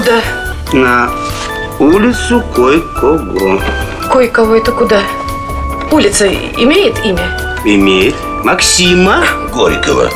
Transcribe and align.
Куда? 0.00 0.22
На 0.72 1.10
улицу 1.78 2.42
кое-кого. 2.56 3.60
Кое-кого 4.10 4.54
это 4.54 4.72
куда? 4.72 5.02
Улица 5.90 6.26
имеет 6.26 7.04
имя? 7.04 7.38
Имеет 7.66 8.14
Максима 8.42 9.22
Горького. 9.52 10.10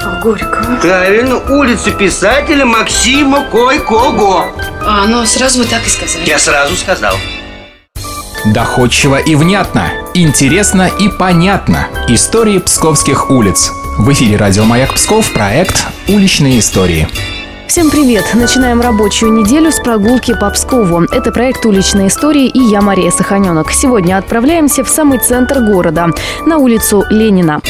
А, 0.00 0.20
Горького. 0.22 0.76
Правильно, 0.76 1.38
улицу 1.38 1.90
писателя 1.90 2.64
Максима 2.64 3.46
Кой-Кого. 3.50 4.46
А, 4.86 5.06
ну 5.08 5.26
сразу 5.26 5.58
вы 5.58 5.64
так 5.64 5.84
и 5.84 5.90
сказали. 5.90 6.24
Я 6.24 6.38
сразу 6.38 6.76
сказал. 6.76 7.16
Доходчиво 8.54 9.16
и 9.16 9.34
внятно, 9.34 9.90
интересно 10.14 10.88
и 11.00 11.08
понятно. 11.08 11.88
Истории 12.06 12.58
псковских 12.58 13.28
улиц. 13.28 13.72
В 13.98 14.12
эфире 14.12 14.36
радио 14.36 14.64
«Маяк 14.64 14.94
Псков» 14.94 15.32
проект 15.32 15.84
«Уличные 16.06 16.60
истории». 16.60 17.08
Всем 17.68 17.90
привет! 17.90 18.24
Начинаем 18.34 18.80
рабочую 18.80 19.32
неделю 19.32 19.72
с 19.72 19.80
прогулки 19.80 20.34
по 20.38 20.48
Пскову. 20.50 21.02
Это 21.10 21.32
проект 21.32 21.66
«Уличные 21.66 22.08
истории» 22.08 22.46
и 22.46 22.60
я, 22.60 22.80
Мария 22.80 23.10
Саханенок. 23.10 23.72
Сегодня 23.72 24.18
отправляемся 24.18 24.84
в 24.84 24.88
самый 24.88 25.18
центр 25.18 25.60
города, 25.60 26.10
на 26.46 26.58
улицу 26.58 27.04
Ленина. 27.10 27.60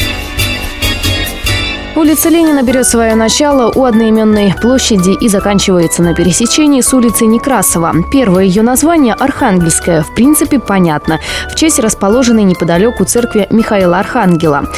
Улица 1.97 2.29
Ленина 2.29 2.63
берет 2.63 2.87
свое 2.87 3.15
начало 3.15 3.73
у 3.75 3.85
одноименной 3.85 4.55
площади 4.61 5.17
и 5.19 5.31
заканчивается 5.31 6.03
на 6.03 6.15
пересечении 6.15 6.83
с 6.83 6.93
улицей 6.93 7.27
Некрасова. 7.27 7.95
Первое 8.13 8.45
ее 8.45 8.61
название– 8.61 9.15
Архангельская. 9.19 10.03
В 10.03 10.15
принципе, 10.15 10.59
понятно. 10.59 11.21
В 11.51 11.55
честь 11.55 11.79
расположенной 11.79 12.43
неподалеку 12.43 13.07
церкви 13.07 13.47
Михаила 13.49 13.99
Архангела. 13.99 14.69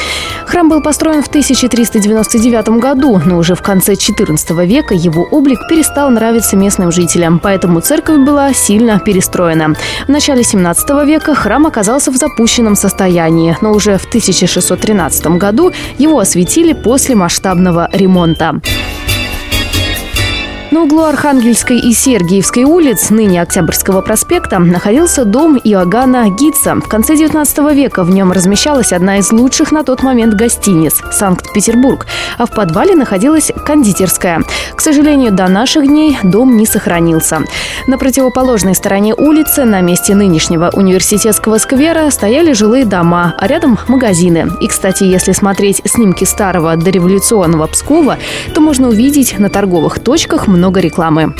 Храм 0.49 0.67
был 0.67 0.81
построен 0.81 1.21
в 1.21 1.27
1399 1.27 2.69
году, 2.81 3.21
но 3.23 3.37
уже 3.37 3.53
в 3.53 3.61
конце 3.61 3.93
XIV 3.93 4.65
века 4.65 4.95
его 4.95 5.21
облик 5.29 5.59
перестал 5.69 6.09
нравиться 6.09 6.57
местным 6.57 6.91
жителям, 6.91 7.37
поэтому 7.37 7.81
церковь 7.81 8.25
была 8.25 8.51
сильно 8.51 8.99
перестроена. 8.99 9.75
В 10.07 10.09
начале 10.09 10.43
17 10.43 10.89
века 11.05 11.35
храм 11.35 11.67
оказался 11.67 12.09
в 12.09 12.15
запущенном 12.15 12.75
состоянии, 12.75 13.55
но 13.61 13.73
уже 13.73 13.99
в 13.99 14.05
1613 14.05 15.37
году 15.37 15.71
его 15.99 16.17
осветили 16.17 16.73
после 16.73 17.13
масштабного 17.13 17.87
ремонта. 17.93 18.59
На 20.71 20.83
углу 20.83 21.01
Архангельской 21.01 21.79
и 21.79 21.93
Сергиевской 21.93 22.63
улиц, 22.63 23.09
ныне 23.09 23.41
Октябрьского 23.41 24.01
проспекта, 24.01 24.59
находился 24.59 25.25
дом 25.25 25.57
Иоганна 25.57 26.29
Гитца. 26.29 26.75
В 26.75 26.87
конце 26.87 27.15
19 27.15 27.73
века 27.73 28.03
в 28.03 28.11
нем 28.11 28.31
размещалась 28.31 28.93
одна 28.93 29.17
из 29.17 29.31
лучших 29.31 29.71
на 29.71 29.83
тот 29.83 30.03
момент 30.03 30.35
гостиниц– 30.35 31.01
Санкт-Петербург, 31.11 32.05
а 32.37 32.45
в 32.45 32.51
подвале 32.51 32.95
находилась 32.95 33.51
кондитерская. 33.65 34.43
К 34.79 34.81
сожалению, 34.81 35.33
до 35.33 35.49
наших 35.49 35.87
дней 35.87 36.17
дом 36.23 36.55
не 36.55 36.65
сохранился. 36.65 37.41
На 37.85 37.97
противоположной 37.97 38.73
стороне 38.75 39.13
улицы, 39.13 39.65
на 39.65 39.81
месте 39.81 40.15
нынешнего 40.15 40.69
университетского 40.71 41.57
сквера, 41.57 42.09
стояли 42.09 42.53
жилые 42.53 42.85
дома, 42.85 43.35
а 43.37 43.45
рядом– 43.47 43.77
магазины. 43.89 44.49
И, 44.61 44.67
кстати, 44.67 45.03
если 45.03 45.33
смотреть 45.33 45.81
снимки 45.83 46.23
старого 46.23 46.77
дореволюционного 46.77 47.67
Пскова, 47.67 48.19
то 48.55 48.61
можно 48.61 48.87
увидеть 48.87 49.37
на 49.37 49.49
торговых 49.49 49.99
точках 49.99 50.47
много 50.47 50.79
рекламы. 50.79 51.35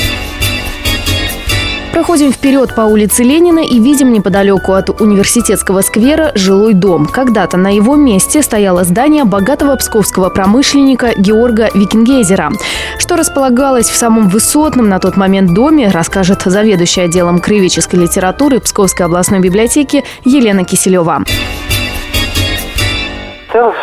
Проходим 2.00 2.32
вперед 2.32 2.74
по 2.76 2.84
улице 2.84 3.24
Ленина 3.24 3.60
и 3.60 3.78
видим 3.78 4.14
неподалеку 4.14 4.72
от 4.72 5.02
университетского 5.02 5.82
сквера 5.82 6.32
жилой 6.34 6.74
дом. 6.74 7.06
Когда-то 7.06 7.58
на 7.58 7.76
его 7.76 7.98
месте 7.98 8.42
стояло 8.42 8.86
здание 8.86 9.26
богатого 9.26 9.76
псковского 9.76 10.30
промышленника 10.30 11.12
Георга 11.18 11.70
Викингезера. 11.74 12.54
Что 13.00 13.18
располагалось 13.18 13.90
в 13.90 13.98
самом 13.98 14.30
высотном 14.30 14.88
на 14.88 15.00
тот 15.00 15.18
момент 15.18 15.54
доме, 15.54 15.90
расскажет 15.90 16.44
заведующая 16.46 17.04
отделом 17.04 17.40
краеведческой 17.40 18.00
литературы 18.00 18.62
Псковской 18.62 19.06
областной 19.06 19.42
библиотеки 19.42 20.06
Елена 20.24 20.64
Киселева 20.64 21.26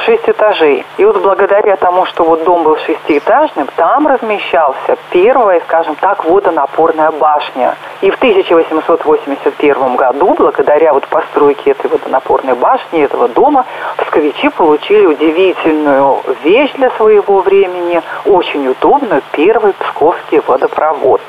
шесть 0.05 0.29
этажей. 0.29 0.85
И 0.97 1.05
вот 1.05 1.21
благодаря 1.23 1.77
тому, 1.77 2.07
что 2.07 2.25
вот 2.25 2.45
дом 2.45 2.63
был 2.63 2.77
шестиэтажным, 2.79 3.69
там 3.77 4.07
размещался 4.07 4.97
первая, 5.11 5.61
скажем 5.61 5.97
так, 5.97 6.25
водонапорная 6.25 7.11
башня. 7.13 7.77
И 8.01 8.11
в 8.11 8.17
1881 8.17 9.97
году, 9.97 10.35
благодаря 10.35 10.93
вот 10.93 11.07
постройке 11.09 11.71
этой 11.73 11.91
водонапорной 11.91 12.55
башни, 12.55 13.03
этого 13.03 13.29
дома, 13.29 13.65
псковичи 13.99 14.49
получили 14.49 15.07
удивительную 15.07 16.21
вещь 16.43 16.73
для 16.73 16.91
своего 16.91 17.41
времени, 17.41 18.03
очень 18.25 18.67
удобную, 18.69 19.23
первый 19.33 19.73
псковский 19.75 20.41
водопровод. 20.47 21.21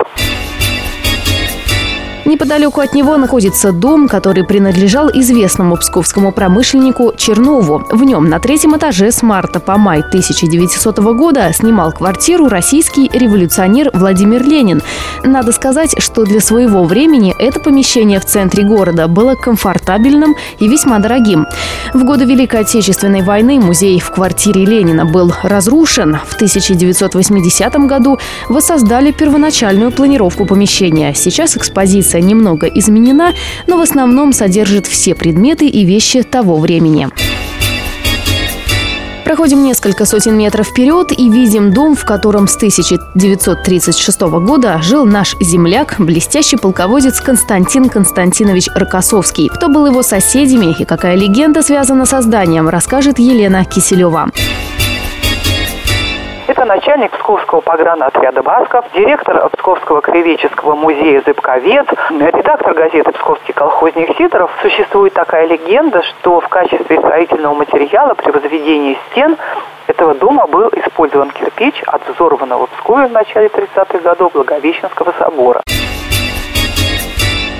Неподалеку 2.27 2.81
от 2.81 2.93
него 2.93 3.15
находится 3.15 3.71
дом, 3.71 4.09
который 4.09 4.43
принадлежал 4.43 5.09
известному 5.09 5.77
псковскому 5.77 6.33
промышленнику 6.33 7.13
Чернову. 7.15 7.85
В 7.89 8.03
нем 8.03 8.27
на 8.27 8.39
третьем 8.39 8.75
этаже 8.75 9.13
с 9.13 9.21
марта 9.21 9.61
по 9.61 9.77
май 9.77 10.01
1900 10.01 10.99
года 11.15 11.49
снимал 11.53 11.93
квартиру 11.93 12.49
российский 12.49 13.09
революционер 13.13 13.91
Владимир 13.93 14.43
Ленин. 14.43 14.83
Надо 15.23 15.53
сказать, 15.53 15.95
что 16.03 16.25
для 16.25 16.41
своего 16.41 16.83
времени 16.83 17.33
это 17.39 17.61
помещение 17.61 18.19
в 18.19 18.25
центре 18.25 18.65
города 18.65 19.07
было 19.07 19.35
комфортабельным 19.35 20.35
и 20.59 20.67
весьма 20.67 20.99
дорогим. 20.99 21.47
В 21.93 22.03
годы 22.03 22.25
Великой 22.25 22.59
Отечественной 22.59 23.21
войны 23.21 23.61
музей 23.61 24.01
в 24.01 24.11
квартире 24.11 24.65
Ленина 24.65 25.05
был 25.05 25.31
разрушен. 25.43 26.17
В 26.27 26.35
1980 26.35 27.73
году 27.87 28.19
воссоздали 28.49 29.13
первоначальную 29.13 29.91
планировку 29.91 30.45
помещения. 30.45 31.13
Сейчас 31.13 31.55
экспозиция 31.55 32.16
коллекция 32.17 32.21
немного 32.21 32.67
изменена, 32.67 33.33
но 33.67 33.77
в 33.77 33.81
основном 33.81 34.33
содержит 34.33 34.87
все 34.87 35.15
предметы 35.15 35.67
и 35.67 35.85
вещи 35.85 36.23
того 36.23 36.57
времени. 36.57 37.07
Проходим 39.23 39.63
несколько 39.63 40.05
сотен 40.05 40.37
метров 40.37 40.67
вперед 40.67 41.11
и 41.11 41.29
видим 41.29 41.73
дом, 41.73 41.95
в 41.95 42.05
котором 42.05 42.47
с 42.47 42.55
1936 42.55 44.21
года 44.21 44.79
жил 44.81 45.05
наш 45.05 45.35
земляк, 45.41 45.95
блестящий 45.99 46.57
полководец 46.57 47.19
Константин 47.19 47.89
Константинович 47.89 48.69
Рокоссовский. 48.73 49.49
Кто 49.49 49.67
был 49.67 49.85
его 49.85 50.01
соседями 50.01 50.73
и 50.79 50.85
какая 50.85 51.17
легенда 51.17 51.61
связана 51.61 52.05
с 52.05 52.09
созданием, 52.09 52.69
расскажет 52.69 53.19
Елена 53.19 53.65
Киселева. 53.65 54.29
Это 56.57 56.65
начальник 56.65 57.11
Псковского 57.11 57.61
погранотряда 57.61 58.41
«Басков», 58.41 58.83
директор 58.91 59.47
Псковского 59.49 60.01
краеведческого 60.01 60.73
музея 60.73 61.21
«Зыбковед», 61.23 61.87
редактор 62.09 62.73
газеты 62.73 63.11
«Псковский 63.11 63.53
колхозник 63.53 64.17
Сидоров». 64.17 64.49
Существует 64.63 65.13
такая 65.13 65.45
легенда, 65.45 66.01
что 66.01 66.39
в 66.39 66.47
качестве 66.47 66.97
строительного 66.97 67.53
материала 67.53 68.15
при 68.15 68.31
возведении 68.31 68.97
стен 69.11 69.37
этого 69.85 70.15
дома 70.15 70.47
был 70.47 70.69
использован 70.69 71.29
кирпич 71.29 71.83
от 71.85 72.01
взорванного 72.09 72.65
в 72.65 72.71
Пскове 72.71 73.05
в 73.05 73.11
начале 73.11 73.49
30-х 73.49 73.99
годов 73.99 74.31
Благовещенского 74.33 75.13
собора. 75.19 75.61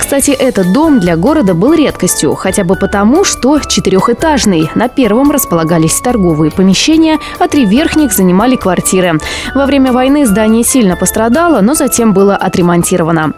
Кстати, 0.07 0.31
этот 0.31 0.71
дом 0.71 1.01
для 1.01 1.17
города 1.17 1.53
был 1.53 1.73
редкостью, 1.73 2.33
хотя 2.33 2.63
бы 2.63 2.77
потому, 2.77 3.25
что 3.25 3.59
четырехэтажный. 3.59 4.71
На 4.73 4.87
первом 4.87 5.31
располагались 5.31 5.99
торговые 5.99 6.49
помещения, 6.49 7.19
а 7.39 7.49
три 7.49 7.65
верхних 7.65 8.13
занимали 8.13 8.55
квартиры. 8.55 9.19
Во 9.53 9.65
время 9.65 9.91
войны 9.91 10.25
здание 10.25 10.63
сильно 10.63 10.95
пострадало, 10.95 11.59
но 11.59 11.73
затем 11.73 12.13
было 12.13 12.37
отремонтировано. 12.37 13.33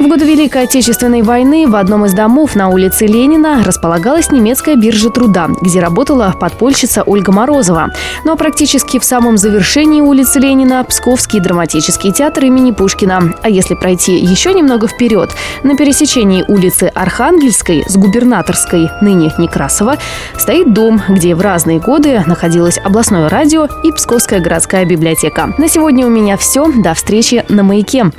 В 0.00 0.08
годы 0.08 0.24
Великой 0.24 0.62
Отечественной 0.62 1.20
войны 1.20 1.68
в 1.68 1.76
одном 1.76 2.06
из 2.06 2.14
домов 2.14 2.56
на 2.56 2.70
улице 2.70 3.04
Ленина 3.04 3.62
располагалась 3.62 4.32
немецкая 4.32 4.74
биржа 4.74 5.10
труда, 5.10 5.48
где 5.60 5.78
работала 5.78 6.34
подпольщица 6.40 7.02
Ольга 7.02 7.32
Морозова. 7.32 7.90
Но 8.24 8.34
практически 8.36 8.98
в 8.98 9.04
самом 9.04 9.36
завершении 9.36 10.00
улицы 10.00 10.38
Ленина– 10.38 10.82
Псковский 10.88 11.38
драматический 11.38 12.12
театр 12.12 12.46
имени 12.46 12.72
Пушкина. 12.72 13.34
А 13.42 13.50
если 13.50 13.74
пройти 13.74 14.16
еще 14.16 14.54
немного 14.54 14.88
вперед, 14.88 15.32
на 15.64 15.76
пересечении 15.76 16.46
улицы 16.48 16.90
Архангельской 16.94 17.84
с 17.86 17.94
Губернаторской, 17.94 18.88
ныне 19.02 19.34
Некрасова, 19.36 19.98
стоит 20.38 20.72
дом, 20.72 21.02
где 21.10 21.34
в 21.34 21.42
разные 21.42 21.78
годы 21.78 22.24
находилось 22.26 22.78
областное 22.82 23.28
радио 23.28 23.68
и 23.84 23.92
Псковская 23.92 24.40
городская 24.40 24.86
библиотека. 24.86 25.52
На 25.58 25.68
сегодня 25.68 26.06
у 26.06 26.10
меня 26.10 26.38
все. 26.38 26.72
До 26.72 26.94
встречи 26.94 27.44
на 27.50 27.62
«Маяке». 27.62 28.10